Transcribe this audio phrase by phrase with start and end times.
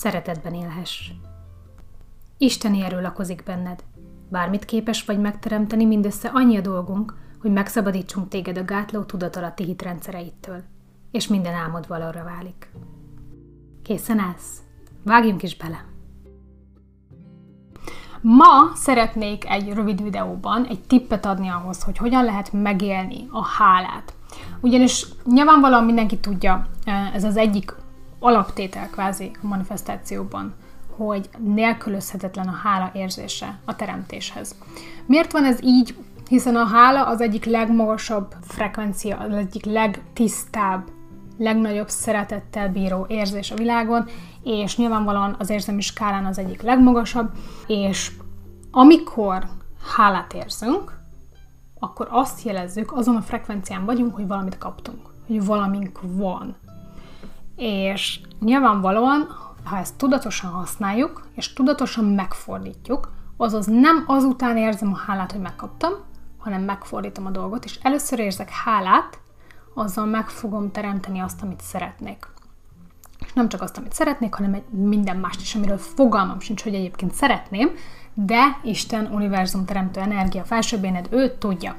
[0.00, 1.10] szeretetben élhess.
[2.38, 3.84] Isteni erő lakozik benned.
[4.28, 10.62] Bármit képes vagy megteremteni, mindössze annyi a dolgunk, hogy megszabadítsunk téged a gátló tudatalatti hitrendszereittől,
[11.10, 12.70] és minden álmod valóra válik.
[13.82, 14.62] Készen állsz?
[15.04, 15.84] Vágjunk is bele!
[18.20, 24.14] Ma szeretnék egy rövid videóban egy tippet adni ahhoz, hogy hogyan lehet megélni a hálát.
[24.60, 26.66] Ugyanis nyilvánvalóan mindenki tudja,
[27.14, 27.74] ez az egyik
[28.20, 30.54] alaptétel kvázi a manifestációban,
[30.96, 34.54] hogy nélkülözhetetlen a hála érzése a teremtéshez.
[35.06, 35.94] Miért van ez így?
[36.28, 40.88] Hiszen a hála az egyik legmagasabb frekvencia, az egyik legtisztább,
[41.38, 44.08] legnagyobb szeretettel bíró érzés a világon,
[44.42, 47.30] és nyilvánvalóan az érzelmi skálán az egyik legmagasabb,
[47.66, 48.10] és
[48.70, 49.44] amikor
[49.96, 50.98] hálát érzünk,
[51.78, 56.56] akkor azt jelezzük, azon a frekvencián vagyunk, hogy valamit kaptunk, hogy valamink van.
[57.60, 59.28] És nyilvánvalóan,
[59.64, 65.92] ha ezt tudatosan használjuk, és tudatosan megfordítjuk, azaz nem azután érzem a hálát, hogy megkaptam,
[66.38, 69.18] hanem megfordítom a dolgot, és először érzek hálát,
[69.74, 72.26] azzal meg fogom teremteni azt, amit szeretnék.
[73.18, 77.14] És nem csak azt, amit szeretnék, hanem minden mást is, amiről fogalmam sincs, hogy egyébként
[77.14, 77.70] szeretném,
[78.14, 81.76] de Isten, univerzum, teremtő energia, felsőbbéned, ő tudja.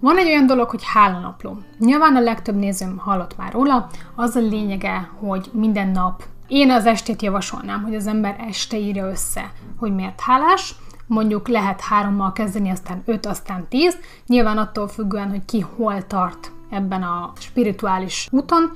[0.00, 1.58] Van egy olyan dolog, hogy hálanapló.
[1.78, 6.86] Nyilván a legtöbb nézőm hallott már róla, az a lényege, hogy minden nap én az
[6.86, 10.74] estét javasolnám, hogy az ember este írja össze, hogy miért hálás,
[11.06, 16.52] mondjuk lehet hárommal kezdeni, aztán öt, aztán tíz, nyilván attól függően, hogy ki hol tart
[16.70, 18.70] ebben a spirituális úton,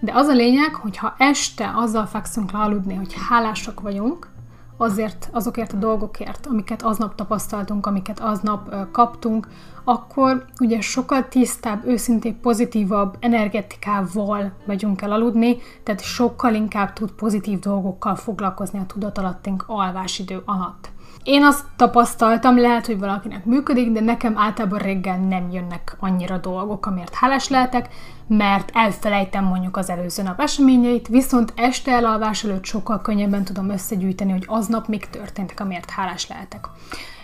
[0.00, 4.28] de az a lényeg, hogy ha este azzal fekszünk le aludni, hogy hálásak vagyunk,
[4.76, 9.48] azért, azokért a dolgokért, amiket aznap tapasztaltunk, amiket aznap kaptunk,
[9.84, 17.58] akkor ugye sokkal tisztább, őszintén pozitívabb energetikával megyünk el aludni, tehát sokkal inkább tud pozitív
[17.58, 20.90] dolgokkal foglalkozni a tudatalattink alvásidő alatt.
[21.22, 26.86] Én azt tapasztaltam, lehet, hogy valakinek működik, de nekem általában reggel nem jönnek annyira dolgok,
[26.86, 27.88] amiért hálás lehetek,
[28.26, 34.32] mert elfelejtem mondjuk az előző nap eseményeit, viszont este elalvás előtt sokkal könnyebben tudom összegyűjteni,
[34.32, 36.68] hogy aznap mik történtek, amiért hálás lehetek.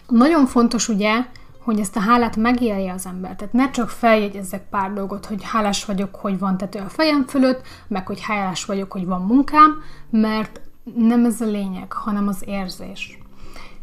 [0.08, 1.24] Nagyon fontos ugye,
[1.64, 3.36] hogy ezt a hálát megélje az ember.
[3.36, 7.66] Tehát ne csak feljegyezzek pár dolgot, hogy hálás vagyok, hogy van tető a fejem fölött,
[7.88, 10.60] meg hogy hálás vagyok, hogy van munkám, mert
[10.94, 13.18] nem ez a lényeg, hanem az érzés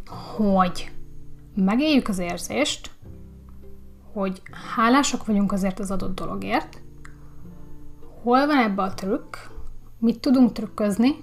[0.10, 0.92] hogy
[1.56, 2.92] megéljük az érzést,
[4.14, 4.42] hogy
[4.76, 6.82] hálásak vagyunk azért az adott dologért,
[8.24, 9.36] hol van ebbe a trükk,
[9.98, 11.16] mit tudunk trükközni,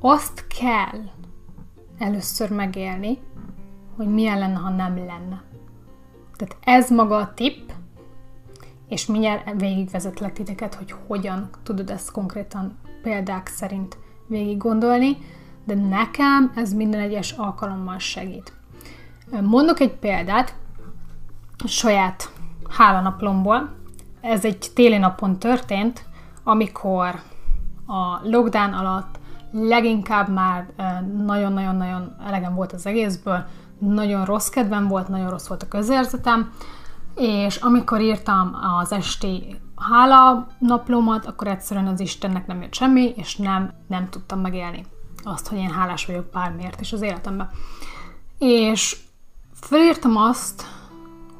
[0.00, 1.00] azt kell
[1.98, 3.18] először megélni,
[3.96, 5.42] hogy milyen lenne, ha nem lenne.
[6.36, 7.70] Tehát ez maga a tipp,
[8.88, 15.16] és mindjárt végigvezetlek titeket, hogy hogyan tudod ezt konkrétan példák szerint végig gondolni,
[15.66, 18.52] de nekem ez minden egyes alkalommal segít.
[19.42, 20.54] Mondok egy példát
[21.64, 22.30] a saját
[22.68, 23.74] hálanaplomból.
[24.20, 26.04] Ez egy téli napon történt,
[26.44, 27.20] amikor
[27.86, 29.18] a lockdown alatt
[29.52, 30.66] leginkább már
[31.24, 33.44] nagyon-nagyon-nagyon elegem volt az egészből,
[33.78, 36.52] nagyon rossz kedvem volt, nagyon rossz volt a közérzetem,
[37.14, 43.36] és amikor írtam az esti hála naplomat, akkor egyszerűen az Istennek nem jött semmi, és
[43.36, 44.84] nem, nem tudtam megélni
[45.26, 47.50] azt, hogy én hálás vagyok bármiért is az életemben.
[48.38, 48.96] És
[49.52, 50.66] felírtam azt,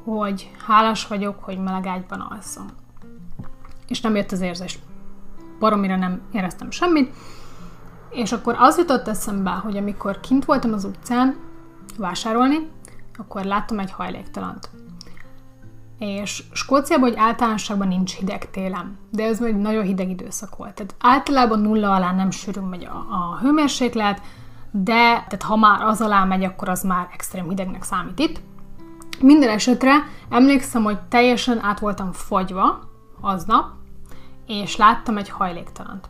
[0.03, 2.65] hogy hálás vagyok, hogy meleg ágyban alszom.
[3.87, 4.79] És nem jött az érzés.
[5.59, 7.15] Baromira nem éreztem semmit.
[8.09, 11.37] És akkor az jutott eszembe, hogy amikor kint voltam az utcán
[11.97, 12.69] vásárolni,
[13.17, 14.69] akkor láttam egy hajléktalant.
[15.99, 20.73] És Skóciában, hogy általánosságban nincs hideg télen, de ez egy nagyon hideg időszak volt.
[20.73, 24.21] Tehát általában nulla alá nem sűrűn megy a, a hőmérséklet,
[24.71, 28.41] de tehát ha már az alá megy, akkor az már extrém hidegnek számít itt.
[29.21, 29.93] Minden esetre
[30.29, 32.79] emlékszem, hogy teljesen át voltam fagyva
[33.21, 33.65] aznap,
[34.47, 36.09] és láttam egy hajléktalant.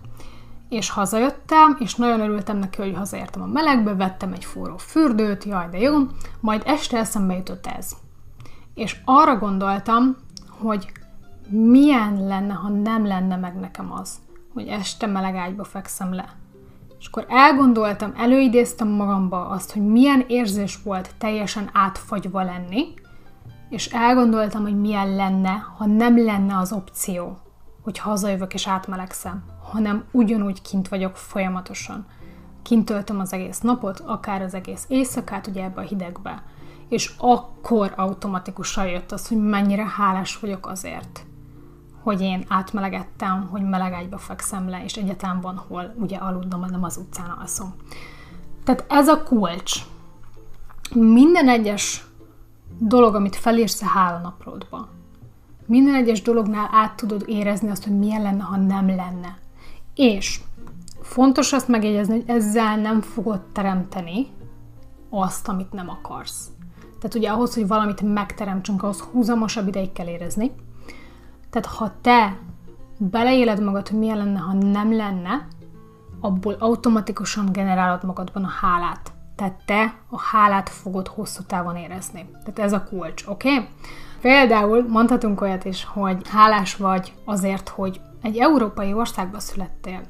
[0.70, 5.68] És hazajöttem, és nagyon örültem neki, hogy hazaértem a melegbe, vettem egy forró fürdőt, jaj,
[5.72, 5.94] de jó,
[6.40, 7.92] majd este eszembe jutott ez.
[8.78, 10.16] És arra gondoltam,
[10.50, 10.92] hogy
[11.50, 14.20] milyen lenne, ha nem lenne meg nekem az,
[14.54, 16.30] hogy este meleg ágyba fekszem le.
[17.00, 22.94] És akkor elgondoltam, előidéztem magamba azt, hogy milyen érzés volt teljesen átfagyva lenni,
[23.70, 27.38] és elgondoltam, hogy milyen lenne, ha nem lenne az opció,
[27.84, 32.06] hogy hazajövök és átmelegszem, hanem ugyanúgy kint vagyok folyamatosan.
[32.62, 36.44] Kint töltöm az egész napot, akár az egész éjszakát, ugye ebbe a hidegbe.
[36.90, 41.26] És akkor automatikusan jött az, hogy mennyire hálás vagyok azért,
[42.04, 46.98] hogy én átmelegettem, hogy melegágyba fekszem le, és egyetem van hol ugye aludnom, nem az
[46.98, 47.76] utcán alszom.
[48.64, 49.74] Tehát ez a kulcs.
[50.94, 52.06] Minden egyes
[52.80, 54.88] dolog, amit felírsz a hálanaprodba,
[55.68, 59.38] minden egyes dolognál át tudod érezni azt, hogy milyen lenne, ha nem lenne.
[59.96, 60.40] És
[61.02, 64.28] fontos azt megjegyezni, hogy ezzel nem fogod teremteni
[65.10, 66.50] azt, amit nem akarsz.
[67.00, 70.52] Tehát ugye ahhoz, hogy valamit megteremtsünk, ahhoz húzamosabb ideig kell érezni.
[71.50, 72.38] Tehát ha te
[72.98, 75.48] beleéled magad, hogy milyen lenne, ha nem lenne,
[76.20, 79.12] abból automatikusan generálod magadban a hálát.
[79.36, 82.30] Tehát te a hálát fogod hosszú távon érezni.
[82.32, 83.54] Tehát ez a kulcs, oké?
[83.54, 83.68] Okay?
[84.22, 90.02] Például mondhatunk olyat is, hogy hálás vagy azért, hogy egy európai országba születtél.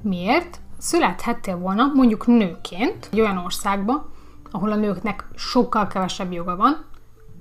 [0.00, 0.60] Miért?
[0.78, 4.11] Születhettél volna mondjuk nőként egy olyan országba,
[4.52, 6.84] ahol a nőknek sokkal kevesebb joga van,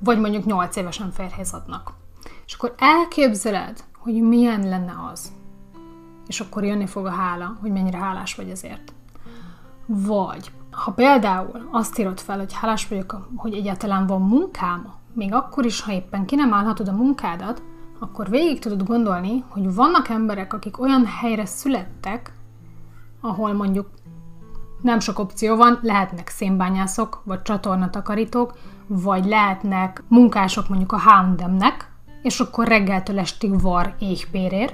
[0.03, 1.93] vagy mondjuk 8 évesen férhez adnak.
[2.45, 5.31] És akkor elképzeled, hogy milyen lenne az.
[6.27, 8.93] És akkor jönni fog a hála, hogy mennyire hálás vagy ezért.
[9.85, 15.65] Vagy, ha például azt írod fel, hogy hálás vagyok, hogy egyáltalán van munkám, még akkor
[15.65, 17.61] is, ha éppen ki nem állhatod a munkádat,
[17.99, 22.33] akkor végig tudod gondolni, hogy vannak emberek, akik olyan helyre születtek,
[23.21, 23.89] ahol mondjuk
[24.81, 28.57] nem sok opció van, lehetnek szénbányászok, vagy csatornatakarítók,
[28.87, 31.91] vagy lehetnek munkások mondjuk a Houndemnek,
[32.21, 34.73] és akkor reggeltől estig var éhpérér.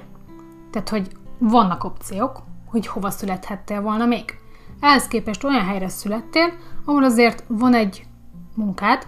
[0.70, 4.38] Tehát, hogy vannak opciók, hogy hova születhettél volna még.
[4.80, 6.52] Ehhez képest olyan helyre születtél,
[6.84, 8.06] ahol azért van egy
[8.54, 9.06] munkád,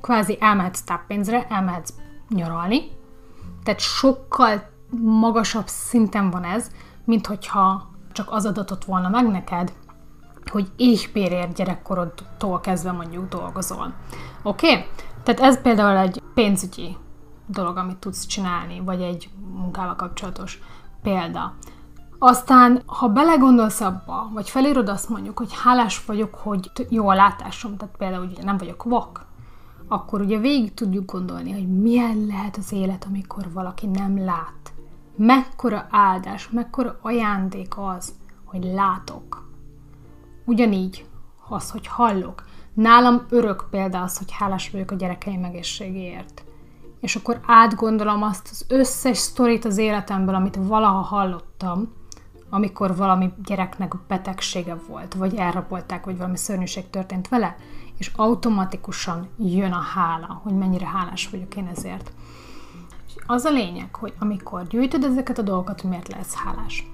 [0.00, 1.92] kvázi elmehetsz táppénzre, elmehetsz
[2.28, 2.82] nyaralni,
[3.62, 4.70] tehát sokkal
[5.00, 6.70] magasabb szinten van ez,
[7.04, 9.72] mint hogyha csak az adatot volna meg neked,
[10.50, 13.94] hogy éhpérért gyerekkorodtól kezdve mondjuk dolgozol.
[14.42, 14.70] Oké?
[14.70, 14.84] Okay?
[15.22, 16.96] Tehát ez például egy pénzügyi
[17.46, 20.60] dolog, amit tudsz csinálni, vagy egy munkával kapcsolatos
[21.02, 21.54] példa.
[22.18, 27.76] Aztán, ha belegondolsz abba, vagy felírod azt mondjuk, hogy hálás vagyok, hogy jó a látásom,
[27.76, 29.26] tehát például ugye nem vagyok vak,
[29.88, 34.72] akkor ugye végig tudjuk gondolni, hogy milyen lehet az élet, amikor valaki nem lát.
[35.16, 38.14] Mekkora áldás, mekkora ajándék az,
[38.44, 39.45] hogy látok.
[40.46, 41.04] Ugyanígy
[41.48, 42.44] az, hogy hallok.
[42.74, 46.44] Nálam örök példa az, hogy hálás vagyok a gyerekeim egészségéért.
[47.00, 51.92] És akkor átgondolom azt az összes sztorit az életemből, amit valaha hallottam,
[52.50, 57.56] amikor valami gyereknek betegsége volt, vagy elrabolták, vagy valami szörnyűség történt vele,
[57.98, 62.12] és automatikusan jön a hála, hogy mennyire hálás vagyok én ezért.
[63.06, 66.86] És az a lényeg, hogy amikor gyűjtöd ezeket a dolgokat, miért lesz hálás?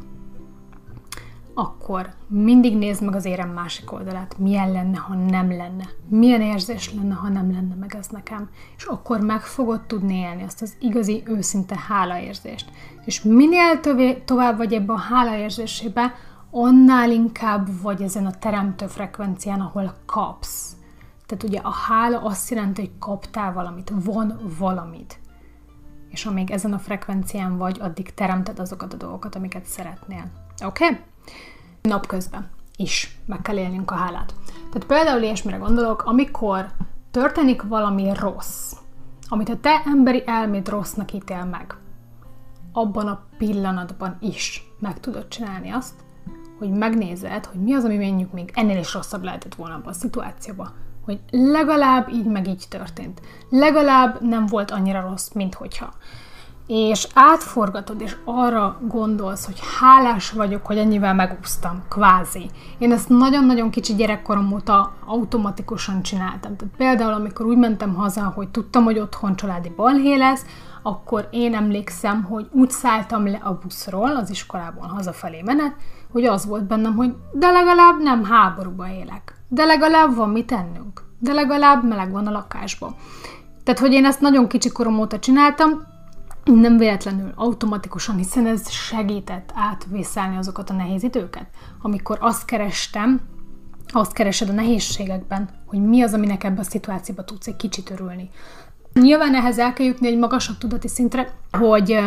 [1.55, 6.95] Akkor mindig nézd meg az érem másik oldalát, milyen lenne, ha nem lenne, milyen érzés
[6.95, 10.77] lenne, ha nem lenne meg ez nekem, és akkor meg fogod tudni élni azt az
[10.81, 12.71] igazi, őszinte hálaérzést.
[13.05, 16.15] És minél tövé, tovább vagy ebbe a hálaérzésébe,
[16.51, 20.77] annál inkább vagy ezen a teremtő frekvencián, ahol kapsz.
[21.27, 25.21] Tehát ugye a hála azt jelenti, hogy kaptál valamit, van valamit.
[26.09, 30.31] És amíg ezen a frekvencián vagy, addig teremted azokat a dolgokat, amiket szeretnél.
[30.65, 30.85] Oké?
[30.85, 30.99] Okay?
[31.83, 34.35] Napközben is meg kell élnünk a hálát.
[34.55, 36.71] Tehát például ilyesmire gondolok, amikor
[37.11, 38.73] történik valami rossz,
[39.29, 41.77] amit a te emberi elméd rossznak ítél meg,
[42.73, 45.95] abban a pillanatban is meg tudod csinálni azt,
[46.59, 49.93] hogy megnézed, hogy mi az, ami mondjuk még ennél is rosszabb lehetett volna abban a
[49.93, 50.73] szituációban,
[51.05, 53.21] hogy legalább így meg így történt.
[53.49, 55.93] Legalább nem volt annyira rossz, mint hogyha.
[56.75, 62.51] És átforgatod, és arra gondolsz, hogy hálás vagyok, hogy ennyivel megúsztam, kvázi.
[62.79, 66.57] Én ezt nagyon-nagyon kicsi gyerekkorom óta automatikusan csináltam.
[66.57, 70.45] Tehát például, amikor úgy mentem haza, hogy tudtam, hogy otthon családi balhé lesz,
[70.83, 75.75] akkor én emlékszem, hogy úgy szálltam le a buszról, az iskolából hazafelé menet,
[76.13, 81.03] hogy az volt bennem, hogy de legalább nem háborúba élek, de legalább van mit tennünk,
[81.19, 82.95] de legalább meleg van a lakásban.
[83.65, 85.91] Tehát, hogy én ezt nagyon kicsi korom óta csináltam,
[86.45, 91.47] nem véletlenül automatikusan, hiszen ez segített átvészelni azokat a nehéz időket.
[91.83, 93.21] Amikor azt kerestem,
[93.89, 98.31] azt keresed a nehézségekben, hogy mi az, aminek ebben a szituációban tudsz egy kicsit örülni.
[98.93, 101.99] Nyilván ehhez el kell jutni egy magasabb tudati szintre, hogy,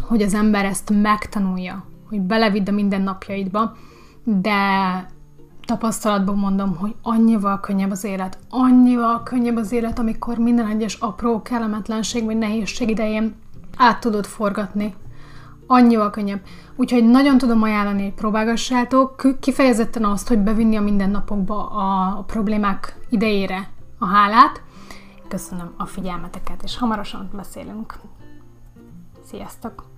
[0.00, 3.76] hogy az ember ezt megtanulja, hogy belevidd a mindennapjaidba,
[4.24, 4.56] de
[5.68, 11.42] tapasztalatban mondom, hogy annyival könnyebb az élet, annyival könnyebb az élet, amikor minden egyes apró
[11.42, 13.36] kellemetlenség vagy nehézség idején
[13.76, 14.94] át tudod forgatni.
[15.66, 16.40] Annyival könnyebb.
[16.76, 23.68] Úgyhogy nagyon tudom ajánlani, hogy próbálgassátok kifejezetten azt, hogy bevinni a mindennapokba a problémák idejére
[23.98, 24.62] a hálát.
[25.28, 27.98] Köszönöm a figyelmeteket, és hamarosan beszélünk.
[29.24, 29.97] Sziasztok!